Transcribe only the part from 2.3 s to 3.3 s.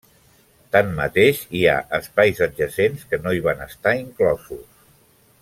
adjacents que